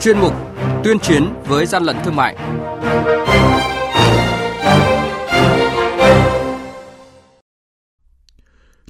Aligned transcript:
chuyên 0.00 0.18
mục 0.18 0.32
Tuyên 0.84 0.98
chiến 0.98 1.34
với 1.46 1.66
gian 1.66 1.82
lận 1.82 1.96
thương 2.04 2.16
mại. 2.16 2.36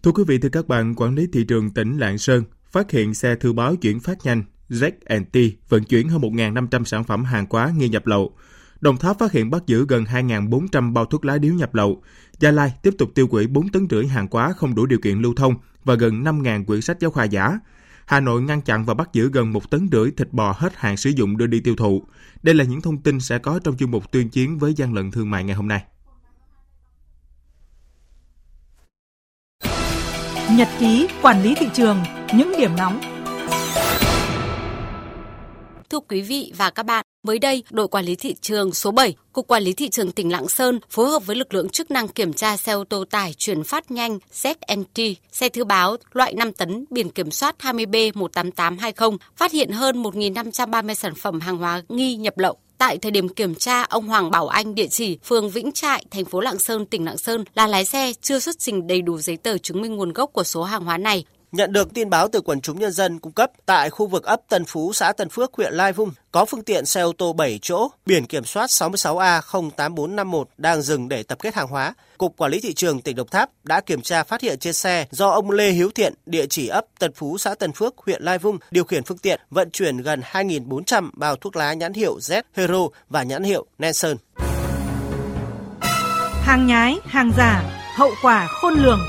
Thưa 0.02 0.12
quý 0.12 0.24
vị, 0.26 0.38
thưa 0.38 0.48
các 0.48 0.68
bạn, 0.68 0.94
quản 0.94 1.14
lý 1.14 1.26
thị 1.32 1.44
trường 1.44 1.71
tỉnh 1.71 1.98
Lạng 1.98 2.18
Sơn 2.18 2.44
phát 2.71 2.90
hiện 2.90 3.15
xe 3.15 3.34
thư 3.34 3.52
báo 3.52 3.76
chuyển 3.76 4.01
phát 4.01 4.19
nhanh 4.24 4.44
ZNT 4.71 5.51
vận 5.69 5.84
chuyển 5.84 6.08
hơn 6.08 6.21
1.500 6.21 6.84
sản 6.84 7.04
phẩm 7.04 7.25
hàng 7.25 7.47
hóa 7.51 7.72
nghi 7.76 7.88
nhập 7.88 8.06
lậu. 8.06 8.33
Đồng 8.80 8.97
Tháp 8.97 9.19
phát 9.19 9.33
hiện 9.33 9.51
bắt 9.51 9.62
giữ 9.66 9.87
gần 9.88 10.04
2.400 10.04 10.93
bao 10.93 11.04
thuốc 11.04 11.25
lá 11.25 11.38
điếu 11.38 11.54
nhập 11.54 11.75
lậu. 11.75 12.02
Gia 12.38 12.51
Lai 12.51 12.72
tiếp 12.83 12.94
tục 12.98 13.11
tiêu 13.15 13.29
hủy 13.30 13.47
4 13.47 13.69
tấn 13.69 13.87
rưỡi 13.90 14.06
hàng 14.06 14.26
hóa 14.30 14.52
không 14.52 14.75
đủ 14.75 14.87
điều 14.87 14.98
kiện 14.98 15.19
lưu 15.19 15.34
thông 15.34 15.54
và 15.84 15.94
gần 15.94 16.25
5.000 16.25 16.65
quyển 16.65 16.80
sách 16.80 17.01
giáo 17.01 17.11
khoa 17.11 17.25
giả. 17.25 17.59
Hà 18.09 18.20
Nội 18.20 18.43
ngăn 18.43 18.61
chặn 18.61 18.85
và 18.85 18.95
bắt 18.95 19.09
giữ 19.12 19.30
gần 19.33 19.53
một 19.53 19.71
tấn 19.71 19.89
rưỡi 19.93 20.11
thịt 20.16 20.33
bò 20.33 20.55
hết 20.59 20.73
hạn 20.77 20.97
sử 20.97 21.11
dụng 21.11 21.37
đưa 21.37 21.47
đi 21.47 21.61
tiêu 21.61 21.77
thụ. 21.77 22.03
Đây 22.43 22.55
là 22.55 22.65
những 22.65 22.80
thông 22.80 23.03
tin 23.03 23.21
sẽ 23.21 23.39
có 23.39 23.61
trong 23.65 23.77
chuyên 23.77 23.91
mục 23.91 24.12
tuyên 24.12 24.29
chiến 24.29 24.59
với 24.59 24.75
gian 24.75 24.95
lận 24.95 25.11
thương 25.11 25.30
mại 25.30 25.45
ngày 25.45 25.57
hôm 25.57 25.69
nay. 25.69 25.85
Nhật 30.52 30.69
ký 30.79 31.09
quản 31.23 31.43
lý 31.43 31.55
thị 31.55 31.66
trường, 31.75 31.99
những 32.35 32.52
điểm 32.59 32.71
nóng 32.77 33.18
Thưa 35.91 36.01
quý 36.01 36.20
vị 36.20 36.52
và 36.56 36.70
các 36.70 36.83
bạn, 36.83 37.05
mới 37.27 37.38
đây, 37.38 37.62
đội 37.70 37.88
quản 37.88 38.05
lý 38.05 38.16
thị 38.16 38.34
trường 38.41 38.74
số 38.74 38.91
7, 38.91 39.15
Cục 39.33 39.46
Quản 39.46 39.62
lý 39.62 39.73
Thị 39.73 39.88
trường 39.88 40.12
tỉnh 40.12 40.33
Lạng 40.33 40.48
Sơn 40.48 40.80
phối 40.91 41.10
hợp 41.10 41.27
với 41.27 41.37
lực 41.37 41.55
lượng 41.55 41.69
chức 41.69 41.91
năng 41.91 42.09
kiểm 42.09 42.33
tra 42.33 42.56
xe 42.56 42.73
ô 42.73 42.84
tô 42.84 43.05
tải 43.10 43.34
chuyển 43.38 43.65
phát 43.65 43.91
nhanh 43.91 44.19
ZNT, 44.32 45.15
xe 45.32 45.48
thư 45.48 45.65
báo 45.65 45.96
loại 46.12 46.34
5 46.34 46.52
tấn 46.52 46.84
biển 46.91 47.10
kiểm 47.10 47.30
soát 47.30 47.56
20B18820, 47.59 49.16
phát 49.37 49.52
hiện 49.52 49.70
hơn 49.70 50.02
1.530 50.02 50.95
sản 50.95 51.15
phẩm 51.15 51.40
hàng 51.40 51.57
hóa 51.57 51.82
nghi 51.88 52.16
nhập 52.16 52.38
lậu. 52.38 52.57
Tại 52.79 52.98
thời 52.98 53.10
điểm 53.10 53.29
kiểm 53.29 53.54
tra, 53.54 53.82
ông 53.82 54.07
Hoàng 54.07 54.30
Bảo 54.30 54.48
Anh, 54.48 54.74
địa 54.74 54.87
chỉ 54.87 55.18
phường 55.24 55.51
Vĩnh 55.51 55.73
Trại, 55.73 56.04
thành 56.10 56.24
phố 56.24 56.41
Lạng 56.41 56.59
Sơn, 56.59 56.87
tỉnh 56.87 57.04
Lạng 57.04 57.18
Sơn 57.18 57.45
là 57.54 57.66
lái 57.66 57.85
xe 57.85 58.13
chưa 58.23 58.38
xuất 58.38 58.59
trình 58.59 58.87
đầy 58.87 59.02
đủ 59.02 59.18
giấy 59.18 59.37
tờ 59.37 59.59
chứng 59.59 59.82
minh 59.82 59.96
nguồn 59.96 60.13
gốc 60.13 60.30
của 60.32 60.45
số 60.45 60.63
hàng 60.63 60.85
hóa 60.85 60.98
này 60.98 61.24
Nhận 61.52 61.73
được 61.73 61.95
tin 61.95 62.10
báo 62.10 62.29
từ 62.29 62.41
quần 62.41 62.60
chúng 62.60 62.79
nhân 62.79 62.93
dân 62.93 63.18
cung 63.18 63.32
cấp 63.32 63.51
tại 63.66 63.91
khu 63.91 64.06
vực 64.06 64.24
ấp 64.24 64.41
Tân 64.48 64.64
Phú, 64.64 64.92
xã 64.92 65.12
Tân 65.12 65.28
Phước, 65.28 65.54
huyện 65.54 65.74
Lai 65.74 65.92
Vung, 65.92 66.12
có 66.32 66.44
phương 66.44 66.62
tiện 66.62 66.86
xe 66.86 67.00
ô 67.00 67.12
tô 67.18 67.32
7 67.32 67.58
chỗ, 67.62 67.88
biển 68.06 68.27
kiểm 68.27 68.44
soát 68.44 68.66
66A08451 68.66 70.44
đang 70.56 70.82
dừng 70.82 71.08
để 71.08 71.22
tập 71.22 71.38
kết 71.42 71.54
hàng 71.54 71.69
hóa. 71.69 71.94
Cục 72.19 72.36
Quản 72.36 72.50
lý 72.50 72.60
Thị 72.60 72.74
trường 72.74 73.00
tỉnh 73.00 73.16
Đồng 73.16 73.28
Tháp 73.28 73.50
đã 73.64 73.80
kiểm 73.80 74.02
tra 74.02 74.24
phát 74.24 74.41
hiện 74.41 74.58
trên 74.58 74.72
xe 74.72 75.06
do 75.10 75.28
ông 75.28 75.50
Lê 75.50 75.70
Hiếu 75.70 75.91
Thiện, 75.94 76.14
địa 76.26 76.46
chỉ 76.46 76.69
ấp 76.69 76.84
Tân 76.98 77.12
Phú, 77.12 77.38
xã 77.38 77.54
Tân 77.54 77.72
Phước, 77.72 77.94
huyện 78.06 78.22
Lai 78.22 78.38
Vung, 78.38 78.58
điều 78.70 78.84
khiển 78.84 79.04
phương 79.04 79.19
tiện 79.19 79.41
vận 79.50 79.70
chuyển 79.70 79.96
gần 79.96 80.20
2.400 80.32 81.10
bao 81.12 81.36
thuốc 81.36 81.56
lá 81.56 81.72
nhãn 81.72 81.92
hiệu 81.92 82.19
Z 82.19 82.42
Hero 82.54 82.88
và 83.08 83.22
nhãn 83.22 83.42
hiệu 83.42 83.66
Nelson. 83.78 84.16
Hàng 86.42 86.66
nhái, 86.66 86.96
hàng 87.04 87.32
giả, 87.36 87.62
hậu 87.96 88.10
quả 88.22 88.46
khôn 88.46 88.74
lường. 88.74 89.00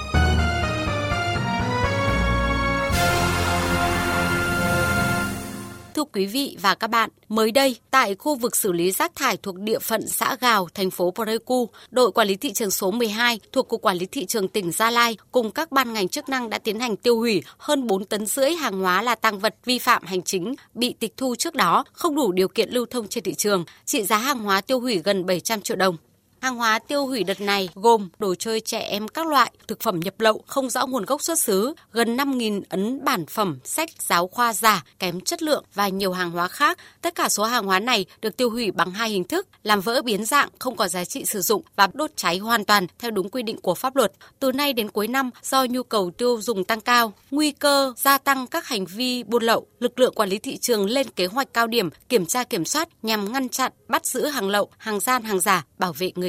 Quý 6.13 6.25
vị 6.25 6.57
và 6.61 6.75
các 6.75 6.87
bạn, 6.87 7.09
mới 7.29 7.51
đây 7.51 7.75
tại 7.91 8.15
khu 8.15 8.35
vực 8.35 8.55
xử 8.55 8.71
lý 8.71 8.91
rác 8.91 9.15
thải 9.15 9.37
thuộc 9.37 9.59
địa 9.59 9.79
phận 9.79 10.07
xã 10.07 10.35
Gào, 10.41 10.67
thành 10.73 10.91
phố 10.91 11.11
Pleiku, 11.11 11.69
đội 11.91 12.11
quản 12.11 12.27
lý 12.27 12.35
thị 12.35 12.53
trường 12.53 12.71
số 12.71 12.91
12 12.91 13.39
thuộc 13.51 13.67
Cục 13.67 13.81
Quản 13.81 13.97
lý 13.97 14.05
Thị 14.05 14.25
trường 14.25 14.47
tỉnh 14.47 14.71
Gia 14.71 14.91
Lai 14.91 15.17
cùng 15.31 15.51
các 15.51 15.71
ban 15.71 15.93
ngành 15.93 16.07
chức 16.07 16.29
năng 16.29 16.49
đã 16.49 16.57
tiến 16.57 16.79
hành 16.79 16.95
tiêu 16.95 17.17
hủy 17.17 17.43
hơn 17.57 17.87
4 17.87 18.05
tấn 18.05 18.25
rưỡi 18.25 18.51
hàng 18.51 18.79
hóa 18.79 19.01
là 19.01 19.15
tăng 19.15 19.39
vật 19.39 19.55
vi 19.65 19.79
phạm 19.79 20.03
hành 20.05 20.21
chính 20.21 20.55
bị 20.73 20.93
tịch 20.99 21.13
thu 21.17 21.35
trước 21.35 21.55
đó, 21.55 21.83
không 21.91 22.15
đủ 22.15 22.31
điều 22.31 22.47
kiện 22.47 22.69
lưu 22.69 22.85
thông 22.85 23.07
trên 23.07 23.23
thị 23.23 23.33
trường, 23.33 23.65
trị 23.85 24.03
giá 24.03 24.17
hàng 24.17 24.39
hóa 24.39 24.61
tiêu 24.61 24.79
hủy 24.79 25.01
gần 25.03 25.25
700 25.25 25.61
triệu 25.61 25.77
đồng. 25.77 25.97
Hàng 26.41 26.55
hóa 26.55 26.79
tiêu 26.79 27.05
hủy 27.05 27.23
đợt 27.23 27.41
này 27.41 27.69
gồm 27.75 28.09
đồ 28.19 28.35
chơi 28.35 28.61
trẻ 28.61 28.79
em 28.79 29.07
các 29.07 29.27
loại, 29.27 29.51
thực 29.67 29.81
phẩm 29.81 29.99
nhập 29.99 30.19
lậu 30.19 30.43
không 30.47 30.69
rõ 30.69 30.85
nguồn 30.85 31.05
gốc 31.05 31.23
xuất 31.23 31.39
xứ, 31.39 31.73
gần 31.91 32.17
5.000 32.17 32.61
ấn 32.69 33.03
bản 33.03 33.25
phẩm 33.25 33.59
sách 33.63 33.89
giáo 33.99 34.27
khoa 34.27 34.53
giả 34.53 34.83
kém 34.99 35.21
chất 35.21 35.43
lượng 35.43 35.63
và 35.73 35.87
nhiều 35.87 36.11
hàng 36.11 36.31
hóa 36.31 36.47
khác. 36.47 36.77
Tất 37.01 37.15
cả 37.15 37.29
số 37.29 37.43
hàng 37.43 37.65
hóa 37.65 37.79
này 37.79 38.05
được 38.21 38.37
tiêu 38.37 38.49
hủy 38.49 38.71
bằng 38.71 38.91
hai 38.91 39.09
hình 39.09 39.23
thức, 39.23 39.47
làm 39.63 39.81
vỡ 39.81 40.01
biến 40.01 40.25
dạng, 40.25 40.49
không 40.59 40.75
có 40.75 40.87
giá 40.87 41.05
trị 41.05 41.25
sử 41.25 41.41
dụng 41.41 41.61
và 41.75 41.87
đốt 41.93 42.11
cháy 42.15 42.37
hoàn 42.37 42.65
toàn 42.65 42.87
theo 42.99 43.11
đúng 43.11 43.29
quy 43.29 43.43
định 43.43 43.61
của 43.61 43.75
pháp 43.75 43.95
luật. 43.95 44.11
Từ 44.39 44.51
nay 44.51 44.73
đến 44.73 44.89
cuối 44.89 45.07
năm, 45.07 45.29
do 45.43 45.65
nhu 45.69 45.83
cầu 45.83 46.11
tiêu 46.11 46.41
dùng 46.41 46.63
tăng 46.63 46.81
cao, 46.81 47.13
nguy 47.31 47.51
cơ 47.51 47.93
gia 47.97 48.17
tăng 48.17 48.47
các 48.47 48.67
hành 48.67 48.85
vi 48.85 49.23
buôn 49.23 49.43
lậu, 49.43 49.67
lực 49.79 49.99
lượng 49.99 50.13
quản 50.13 50.29
lý 50.29 50.39
thị 50.39 50.57
trường 50.57 50.85
lên 50.85 51.09
kế 51.09 51.25
hoạch 51.25 51.53
cao 51.53 51.67
điểm 51.67 51.89
kiểm 52.09 52.25
tra 52.25 52.43
kiểm 52.43 52.65
soát 52.65 52.89
nhằm 53.01 53.31
ngăn 53.31 53.49
chặn, 53.49 53.71
bắt 53.87 54.05
giữ 54.05 54.25
hàng 54.25 54.49
lậu, 54.49 54.69
hàng 54.77 54.99
gian, 54.99 55.23
hàng 55.23 55.39
giả, 55.39 55.65
bảo 55.77 55.93
vệ 55.93 56.11
người 56.15 56.28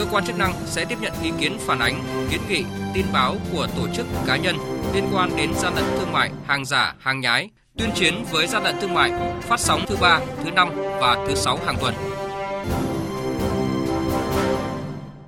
cơ 0.00 0.06
quan 0.10 0.24
chức 0.26 0.38
năng 0.38 0.54
sẽ 0.66 0.84
tiếp 0.84 0.98
nhận 1.00 1.12
ý 1.22 1.32
kiến 1.40 1.58
phản 1.58 1.78
ánh, 1.78 2.04
kiến 2.30 2.40
nghị, 2.48 2.64
tin 2.94 3.06
báo 3.12 3.36
của 3.52 3.66
tổ 3.76 3.88
chức 3.96 4.06
cá 4.26 4.36
nhân 4.36 4.56
liên 4.94 5.08
quan 5.14 5.36
đến 5.36 5.50
gian 5.54 5.74
lận 5.74 5.84
thương 5.98 6.12
mại, 6.12 6.30
hàng 6.46 6.64
giả, 6.64 6.94
hàng 6.98 7.20
nhái, 7.20 7.50
tuyên 7.78 7.90
chiến 7.94 8.24
với 8.30 8.46
gian 8.46 8.62
lận 8.62 8.76
thương 8.80 8.94
mại, 8.94 9.12
phát 9.40 9.60
sóng 9.60 9.80
thứ 9.88 9.96
ba, 10.00 10.20
thứ 10.44 10.50
năm 10.50 10.68
và 10.76 11.24
thứ 11.28 11.34
sáu 11.34 11.56
hàng 11.56 11.76
tuần. 11.80 11.94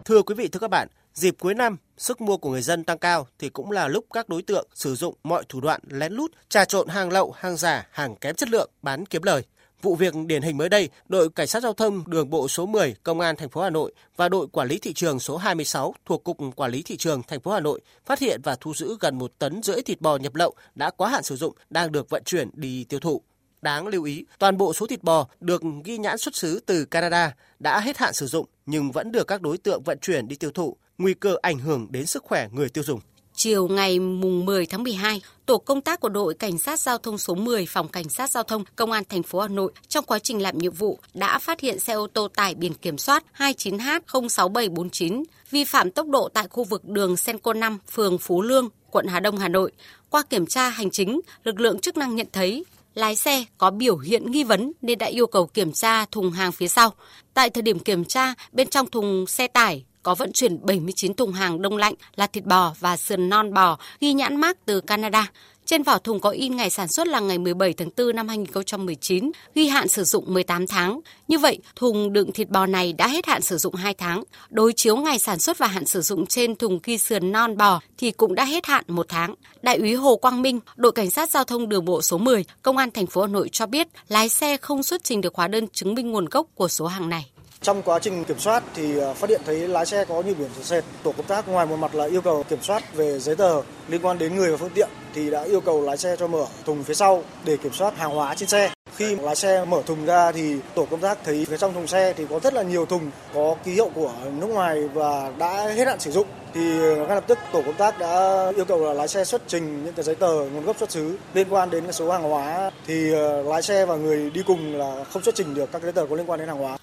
Thưa 0.05 0.22
quý 0.22 0.34
vị, 0.34 0.49
thưa 0.49 0.60
các 0.60 0.71
bạn, 0.71 0.89
dịp 1.15 1.34
cuối 1.41 1.54
năm, 1.54 1.77
sức 1.99 2.21
mua 2.21 2.37
của 2.37 2.50
người 2.50 2.62
dân 2.62 2.84
tăng 2.84 2.99
cao 2.99 3.27
thì 3.39 3.49
cũng 3.49 3.71
là 3.71 3.89
lúc 3.89 4.04
các 4.12 4.28
đối 4.28 4.43
tượng 4.43 4.69
sử 4.75 4.94
dụng 4.94 5.15
mọi 5.22 5.44
thủ 5.49 5.60
đoạn 5.60 5.81
lén 5.89 6.12
lút 6.12 6.33
trà 6.49 6.65
trộn 6.65 6.89
hàng 6.89 7.12
lậu, 7.12 7.34
hàng 7.39 7.56
giả, 7.56 7.87
hàng 7.91 8.16
kém 8.16 8.34
chất 8.34 8.49
lượng 8.50 8.71
bán 8.83 9.06
kiếm 9.06 9.22
lời. 9.22 9.43
Vụ 9.82 9.94
việc 9.94 10.15
điển 10.26 10.43
hình 10.43 10.56
mới 10.56 10.69
đây, 10.69 10.88
đội 11.09 11.31
cảnh 11.31 11.47
sát 11.47 11.62
giao 11.62 11.72
thông 11.72 12.10
đường 12.10 12.31
bộ 12.31 12.48
số 12.48 12.66
10 12.66 12.94
Công 13.03 13.20
an 13.20 13.37
thành 13.37 13.48
phố 13.48 13.62
Hà 13.62 13.70
Nội 13.70 13.93
và 14.16 14.28
đội 14.28 14.47
quản 14.53 14.69
lý 14.69 14.78
thị 14.78 14.93
trường 14.93 15.20
số 15.20 15.37
26 15.37 15.94
thuộc 16.06 16.25
cục 16.25 16.38
quản 16.56 16.70
lý 16.70 16.82
thị 16.82 16.97
trường 16.97 17.22
thành 17.22 17.41
phố 17.41 17.50
Hà 17.50 17.60
Nội 17.60 17.81
phát 18.06 18.19
hiện 18.19 18.41
và 18.44 18.56
thu 18.60 18.75
giữ 18.75 18.97
gần 19.00 19.19
một 19.19 19.32
tấn 19.38 19.62
rưỡi 19.62 19.82
thịt 19.82 20.00
bò 20.00 20.16
nhập 20.16 20.34
lậu 20.34 20.54
đã 20.75 20.91
quá 20.91 21.10
hạn 21.10 21.22
sử 21.22 21.37
dụng 21.37 21.54
đang 21.71 21.92
được 21.92 22.10
vận 22.10 22.25
chuyển 22.25 22.50
đi 22.53 22.84
tiêu 22.84 23.00
thụ. 23.00 23.22
Đáng 23.62 23.87
lưu 23.87 24.04
ý, 24.04 24.25
toàn 24.38 24.56
bộ 24.56 24.72
số 24.72 24.87
thịt 24.87 25.03
bò 25.03 25.26
được 25.41 25.62
ghi 25.84 25.98
nhãn 25.98 26.19
xuất 26.19 26.37
xứ 26.37 26.60
từ 26.66 26.84
Canada 26.84 27.34
đã 27.59 27.81
hết 27.81 27.98
hạn 27.98 28.12
sử 28.12 28.26
dụng 28.26 28.47
nhưng 28.66 28.92
vẫn 28.92 29.12
được 29.12 29.26
các 29.26 29.42
đối 29.42 29.59
tượng 29.59 29.82
vận 29.82 29.98
chuyển 29.98 30.28
đi 30.28 30.37
tiêu 30.37 30.50
thụ, 30.50 30.76
nguy 30.98 31.15
cơ 31.15 31.37
ảnh 31.42 31.59
hưởng 31.59 31.87
đến 31.91 32.06
sức 32.06 32.22
khỏe 32.25 32.48
người 32.53 32.69
tiêu 32.69 32.84
dùng. 32.84 33.00
Chiều 33.42 33.69
ngày 33.69 33.98
mùng 33.98 34.44
10 34.44 34.66
tháng 34.66 34.82
12, 34.82 35.22
tổ 35.47 35.58
công 35.58 35.80
tác 35.80 36.00
của 36.00 36.08
đội 36.08 36.34
cảnh 36.34 36.58
sát 36.58 36.80
giao 36.80 36.98
thông 36.98 37.19
số 37.19 37.34
10 37.34 37.66
phòng 37.66 37.88
cảnh 37.88 38.08
sát 38.08 38.30
giao 38.30 38.42
thông 38.42 38.64
công 38.76 38.92
an 38.92 39.04
thành 39.08 39.22
phố 39.22 39.41
Hà 39.41 39.48
Nội 39.48 39.72
trong 39.88 40.04
quá 40.04 40.19
trình 40.19 40.42
làm 40.42 40.58
nhiệm 40.58 40.72
vụ 40.72 40.98
đã 41.14 41.38
phát 41.38 41.60
hiện 41.60 41.78
xe 41.78 41.92
ô 41.92 42.06
tô 42.06 42.28
tải 42.28 42.54
biển 42.54 42.75
kiểm 42.75 42.98
soát 42.98 43.25
29H06749 43.36 45.25
vi 45.50 45.64
phạm 45.64 45.91
tốc 45.91 46.08
độ 46.08 46.28
tại 46.28 46.48
khu 46.50 46.64
vực 46.64 46.84
đường 46.84 47.16
Senco 47.16 47.53
5, 47.53 47.78
phường 47.91 48.19
Phú 48.19 48.42
Lương, 48.42 48.69
quận 48.91 49.06
Hà 49.06 49.20
Đông, 49.20 49.38
Hà 49.38 49.48
Nội. 49.48 49.72
Qua 50.10 50.22
kiểm 50.30 50.47
tra 50.47 50.69
hành 50.69 50.91
chính, 50.91 51.20
lực 51.44 51.60
lượng 51.60 51.78
chức 51.78 51.97
năng 51.97 52.16
nhận 52.16 52.26
thấy 52.32 52.64
lái 52.94 53.16
xe 53.16 53.44
có 53.59 53.70
biểu 53.70 53.98
hiện 53.98 54.30
nghi 54.30 54.44
vấn 54.44 54.72
nên 54.82 54.98
đã 54.98 55.06
yêu 55.06 55.26
cầu 55.26 55.47
kiểm 55.47 55.72
tra 55.72 56.04
thùng 56.04 56.30
hàng 56.30 56.53
phía 56.53 56.68
sau. 56.68 56.92
Tại 57.34 57.50
thời 57.50 57.62
điểm 57.62 57.78
kiểm 57.78 58.04
tra, 58.04 58.34
bên 58.53 58.68
trong 58.68 58.91
thùng 58.91 59.27
xe 59.27 59.48
tải 59.48 59.84
có 60.03 60.15
vận 60.15 60.33
chuyển 60.33 60.66
79 60.66 61.15
thùng 61.15 61.33
hàng 61.33 61.63
đông 61.63 61.77
lạnh 61.77 61.95
là 62.16 62.27
thịt 62.27 62.45
bò 62.45 62.75
và 62.81 62.97
sườn 62.97 63.28
non 63.28 63.54
bò 63.54 63.78
ghi 64.01 64.13
nhãn 64.13 64.37
mác 64.37 64.66
từ 64.66 64.81
Canada. 64.81 65.31
Trên 65.66 65.83
vỏ 65.83 65.99
thùng 65.99 66.21
có 66.21 66.31
in 66.31 66.57
ngày 66.57 66.71
sản 66.71 66.89
xuất 66.89 67.07
là 67.07 67.21
ngày 67.21 67.39
17 67.39 67.72
tháng 67.72 67.91
4 67.97 68.16
năm 68.16 68.28
2019, 68.28 69.31
ghi 69.54 69.66
hạn 69.66 69.89
sử 69.89 70.04
dụng 70.04 70.34
18 70.34 70.66
tháng. 70.66 71.01
Như 71.28 71.39
vậy, 71.39 71.59
thùng 71.77 72.13
đựng 72.13 72.33
thịt 72.33 72.49
bò 72.49 72.66
này 72.66 72.93
đã 72.93 73.09
hết 73.09 73.27
hạn 73.27 73.43
sử 73.43 73.59
dụng 73.59 73.75
2 73.75 73.95
tháng. 73.95 74.25
Đối 74.51 74.72
chiếu 74.72 74.97
ngày 74.97 75.19
sản 75.19 75.39
xuất 75.39 75.59
và 75.59 75.66
hạn 75.66 75.87
sử 75.87 76.01
dụng 76.01 76.27
trên 76.27 76.57
thùng 76.57 76.78
ghi 76.84 76.99
sườn 76.99 77.33
non 77.33 77.57
bò 77.57 77.81
thì 77.99 78.10
cũng 78.10 78.34
đã 78.34 78.45
hết 78.45 78.66
hạn 78.66 78.84
1 78.89 79.07
tháng. 79.09 79.34
Đại 79.63 79.77
úy 79.77 79.95
Hồ 79.95 80.16
Quang 80.16 80.43
Minh, 80.43 80.60
đội 80.77 80.93
cảnh 80.93 81.10
sát 81.10 81.31
giao 81.31 81.45
thông 81.45 81.69
đường 81.69 81.84
bộ 81.84 82.03
số 82.03 82.19
10, 82.19 82.45
Công 82.63 82.77
an 82.77 82.91
thành 82.91 83.07
phố 83.07 83.21
Hà 83.21 83.27
Nội 83.27 83.49
cho 83.53 83.66
biết 83.66 83.89
lái 84.09 84.28
xe 84.28 84.57
không 84.57 84.83
xuất 84.83 85.04
trình 85.04 85.21
được 85.21 85.34
hóa 85.34 85.49
đơn 85.49 85.69
chứng 85.72 85.95
minh 85.95 86.10
nguồn 86.10 86.25
gốc 86.25 86.47
của 86.54 86.69
số 86.69 86.87
hàng 86.87 87.09
này. 87.09 87.27
Trong 87.62 87.82
quá 87.82 87.98
trình 87.98 88.24
kiểm 88.24 88.38
soát 88.38 88.62
thì 88.74 88.98
ờ, 88.98 89.14
phát 89.14 89.30
hiện 89.30 89.41
thấy 89.47 89.68
lái 89.68 89.86
xe 89.86 90.04
có 90.04 90.22
nhiều 90.22 90.34
biển 90.38 90.48
số 90.56 90.62
xe. 90.62 90.80
Tổ 91.03 91.12
công 91.12 91.26
tác 91.26 91.48
ngoài 91.48 91.66
một 91.66 91.76
mặt 91.76 91.94
là 91.94 92.04
yêu 92.04 92.20
cầu 92.20 92.44
kiểm 92.48 92.62
soát 92.62 92.94
về 92.94 93.18
giấy 93.18 93.36
tờ 93.36 93.62
liên 93.88 94.00
quan 94.03 94.18
đến 94.18 94.36
người 94.36 94.50
và 94.50 94.56
phương 94.56 94.70
tiện 94.74 94.88
thì 95.14 95.30
đã 95.30 95.42
yêu 95.42 95.60
cầu 95.60 95.82
lái 95.82 95.97
xe 95.97 96.16
cho 96.18 96.26
mở 96.26 96.47
thùng 96.64 96.84
phía 96.84 96.94
sau 96.94 97.22
để 97.44 97.56
kiểm 97.56 97.72
soát 97.72 97.97
hàng 97.97 98.10
hóa 98.10 98.34
trên 98.34 98.48
xe. 98.48 98.70
Khi 98.97 99.16
lái 99.16 99.36
xe 99.36 99.64
mở 99.64 99.82
thùng 99.86 100.06
ra 100.06 100.32
thì 100.32 100.56
tổ 100.74 100.86
công 100.91 101.00
tác 101.00 101.18
thấy 101.24 101.44
phía 101.48 101.56
trong 101.56 101.74
thùng 101.74 101.86
xe 101.86 102.12
thì 102.12 102.26
có 102.30 102.41
rất 102.41 102.54
là 102.54 102.62
nhiều 102.62 102.86
thùng 102.86 103.10
có 103.34 103.56
ký 103.65 103.72
hiệu 103.72 103.91
của 103.94 104.12
nước 104.41 104.47
ngoài 104.47 104.88
và 104.88 105.32
đã 105.38 105.68
hết 105.68 105.86
hạn 105.86 106.00
sử 106.00 106.10
dụng 106.10 106.26
thì 106.54 106.80
ờ, 106.80 106.97
ngay 106.97 107.15
lập 107.15 107.24
tức 107.26 107.38
tổ 107.53 107.62
công 107.66 107.74
tác 107.74 107.98
đã 107.98 108.47
yêu 108.56 108.65
cầu 108.65 108.84
là 108.84 108.92
lái 108.92 109.08
xe 109.08 109.24
xuất 109.24 109.42
trình 109.47 109.84
những 109.84 109.94
cái 109.94 110.04
giấy 110.04 110.15
tờ, 110.15 110.34
nguồn 110.34 110.65
gốc 110.65 110.76
xuất 110.78 110.91
xứ 110.91 111.16
liên 111.34 111.47
quan 111.50 111.70
đến 111.70 111.84
cái 111.84 111.92
số 111.92 112.10
hàng 112.10 112.22
hóa 112.22 112.70
thì 112.86 113.12
ờ, 113.12 113.42
lái 113.42 113.62
xe 113.62 113.86
và 113.86 113.97
người 113.97 114.30
đi 114.30 114.42
cùng 114.47 114.76
là 114.76 115.04
không 115.12 115.22
xuất 115.22 115.34
trình 115.34 115.54
được 115.54 115.72
các 115.72 115.82
giấy 115.82 115.92
tờ 115.92 116.06
có 116.06 116.16
liên 116.16 116.30
quan 116.30 116.38
đến 116.38 116.48
hàng 116.48 116.58
hóa. 116.58 116.78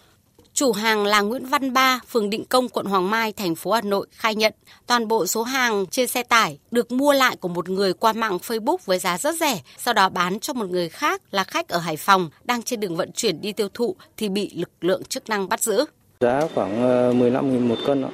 Chủ 0.59 0.71
hàng 0.71 1.05
là 1.05 1.21
Nguyễn 1.21 1.45
Văn 1.45 1.73
Ba, 1.73 1.99
phường 2.07 2.29
Định 2.29 2.45
Công, 2.45 2.69
quận 2.69 2.85
Hoàng 2.85 3.09
Mai, 3.09 3.33
thành 3.33 3.55
phố 3.55 3.71
Hà 3.71 3.81
Nội 3.81 4.07
khai 4.11 4.35
nhận 4.35 4.53
toàn 4.87 5.07
bộ 5.07 5.25
số 5.25 5.43
hàng 5.43 5.85
trên 5.85 6.07
xe 6.07 6.23
tải 6.23 6.59
được 6.71 6.91
mua 6.91 7.13
lại 7.13 7.35
của 7.35 7.47
một 7.47 7.69
người 7.69 7.93
qua 7.93 8.13
mạng 8.13 8.37
Facebook 8.37 8.77
với 8.85 8.99
giá 8.99 9.17
rất 9.17 9.35
rẻ, 9.39 9.61
sau 9.77 9.93
đó 9.93 10.09
bán 10.09 10.39
cho 10.39 10.53
một 10.53 10.69
người 10.69 10.89
khác 10.89 11.21
là 11.31 11.43
khách 11.43 11.69
ở 11.69 11.79
Hải 11.79 11.97
Phòng 11.97 12.29
đang 12.43 12.63
trên 12.63 12.79
đường 12.79 12.95
vận 12.95 13.11
chuyển 13.11 13.41
đi 13.41 13.53
tiêu 13.53 13.67
thụ 13.73 13.95
thì 14.17 14.29
bị 14.29 14.51
lực 14.55 14.69
lượng 14.81 15.03
chức 15.03 15.29
năng 15.29 15.49
bắt 15.49 15.63
giữ. 15.63 15.85
Giá 16.19 16.41
khoảng 16.55 16.81
15.000 17.19 17.67
một 17.67 17.77
cân, 17.87 18.05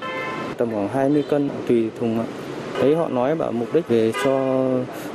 tầm 0.57 0.71
khoảng 0.71 0.89
20 0.89 1.23
cân 1.29 1.49
tùy 1.67 1.89
thùng. 1.99 2.25
Thấy 2.81 2.95
họ 2.95 3.07
nói 3.07 3.35
bảo 3.35 3.51
mục 3.51 3.73
đích 3.73 3.87
về 3.87 4.11
cho 4.23 4.65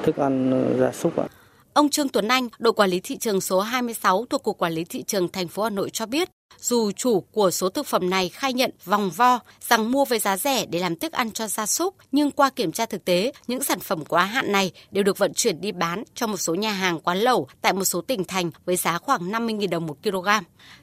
thức 0.02 0.16
ăn 0.16 0.64
gia 0.80 0.92
súc 0.92 1.16
ạ. 1.16 1.26
Ông 1.72 1.88
Trương 1.88 2.08
Tuấn 2.08 2.28
Anh, 2.28 2.48
đội 2.58 2.72
quản 2.72 2.90
lý 2.90 3.00
thị 3.00 3.16
trường 3.16 3.40
số 3.40 3.60
26 3.60 4.24
thuộc 4.30 4.42
Cục 4.42 4.58
Quản 4.58 4.72
lý 4.72 4.84
Thị 4.84 5.02
trường 5.02 5.28
thành 5.28 5.48
phố 5.48 5.62
Hà 5.62 5.70
Nội 5.70 5.90
cho 5.90 6.06
biết, 6.06 6.28
dù 6.58 6.90
chủ 6.92 7.20
của 7.20 7.50
số 7.50 7.68
thực 7.68 7.86
phẩm 7.86 8.10
này 8.10 8.28
khai 8.28 8.52
nhận 8.52 8.70
vòng 8.84 9.10
vo 9.10 9.40
rằng 9.60 9.92
mua 9.92 10.04
với 10.04 10.18
giá 10.18 10.36
rẻ 10.36 10.66
để 10.66 10.78
làm 10.78 10.96
thức 10.96 11.12
ăn 11.12 11.30
cho 11.30 11.46
gia 11.46 11.66
súc, 11.66 11.94
nhưng 12.12 12.30
qua 12.30 12.50
kiểm 12.50 12.72
tra 12.72 12.86
thực 12.86 13.04
tế, 13.04 13.32
những 13.46 13.62
sản 13.62 13.80
phẩm 13.80 14.04
quá 14.04 14.24
hạn 14.24 14.52
này 14.52 14.72
đều 14.90 15.04
được 15.04 15.18
vận 15.18 15.34
chuyển 15.34 15.60
đi 15.60 15.72
bán 15.72 16.04
cho 16.14 16.26
một 16.26 16.36
số 16.36 16.54
nhà 16.54 16.72
hàng 16.72 17.00
quán 17.00 17.18
lẩu 17.18 17.48
tại 17.60 17.72
một 17.72 17.84
số 17.84 18.00
tỉnh 18.00 18.24
thành 18.24 18.50
với 18.64 18.76
giá 18.76 18.98
khoảng 18.98 19.30
50.000 19.30 19.68
đồng 19.68 19.86
một 19.86 19.96
kg. 20.02 20.28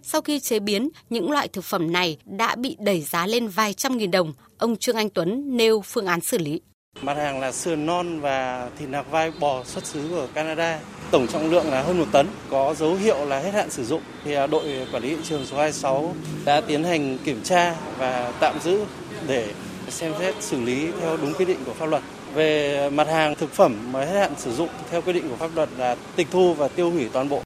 Sau 0.04 0.22
khi 0.22 0.40
chế 0.40 0.60
biến, 0.60 0.90
những 1.10 1.32
loại 1.32 1.48
thực 1.48 1.64
phẩm 1.64 1.92
này 1.92 2.18
đã 2.26 2.56
bị 2.56 2.76
đẩy 2.80 3.02
giá 3.02 3.28
lên 3.28 3.48
vài 3.48 3.74
trăm 3.74 3.98
nghìn 3.98 4.12
đồng. 4.12 4.34
Ông 4.58 4.76
Trương 4.76 4.96
Anh 4.96 5.10
Tuấn 5.10 5.58
nêu 5.58 5.82
phương 5.82 6.06
án 6.06 6.22
xử 6.22 6.38
lý. 6.38 6.62
Mặt 7.02 7.18
hàng 7.18 7.40
là 7.40 7.52
sườn 7.52 7.86
non 7.86 8.20
và 8.20 8.70
thịt 8.80 8.90
nạc 8.90 9.12
vai 9.12 9.32
bò 9.40 9.64
xuất 9.64 9.86
xứ 9.86 10.08
của 10.10 10.28
Canada. 10.34 10.80
Tổng 11.12 11.28
trọng 11.28 11.52
lượng 11.52 11.72
là 11.72 11.82
hơn 11.82 12.00
một 12.00 12.06
tấn, 12.12 12.28
có 12.50 12.74
dấu 12.74 12.96
hiệu 12.96 13.26
là 13.26 13.40
hết 13.40 13.54
hạn 13.54 13.70
sử 13.70 13.86
dụng. 13.86 14.02
Thì 14.24 14.34
à, 14.34 14.48
đội 14.48 14.88
quản 14.92 15.04
lý 15.04 15.16
thị 15.16 15.22
trường 15.24 15.46
số 15.46 15.58
26 15.58 16.14
đã 16.46 16.62
tiến 16.62 16.84
hành 16.84 17.18
kiểm 17.18 17.42
tra 17.44 17.76
và 17.98 18.32
tạm 18.40 18.60
giữ 18.60 18.86
để 19.28 19.48
xem 19.90 20.14
xét 20.20 20.36
xử 20.40 20.62
lý 20.62 20.88
theo 21.02 21.18
đúng 21.18 21.34
quy 21.34 21.46
định 21.46 21.58
của 21.66 21.74
pháp 21.74 21.86
luật. 21.86 22.04
Về 22.34 22.90
mặt 22.90 23.08
hàng 23.08 23.36
thực 23.36 23.54
phẩm 23.54 23.76
mà 23.92 24.06
hết 24.06 24.20
hạn 24.20 24.32
sử 24.38 24.52
dụng 24.52 24.70
theo 24.92 25.02
quy 25.02 25.14
định 25.14 25.30
của 25.30 25.36
pháp 25.36 25.50
luật 25.56 25.70
là 25.78 25.96
tịch 26.16 26.28
thu 26.32 26.54
và 26.54 26.68
tiêu 26.68 26.92
hủy 26.92 27.10
toàn 27.14 27.30
bộ. 27.30 27.42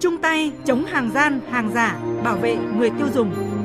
Chung 0.00 0.16
tay 0.22 0.52
chống 0.66 0.84
hàng 0.84 1.10
gian, 1.14 1.40
hàng 1.50 1.70
giả, 1.74 1.98
bảo 2.24 2.36
vệ 2.36 2.56
người 2.78 2.90
tiêu 2.98 3.06
dùng. 3.14 3.57